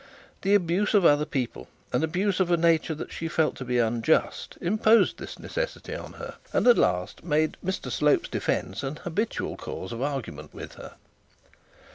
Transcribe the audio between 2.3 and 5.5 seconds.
of a nature that she felt to be unjust, imposed that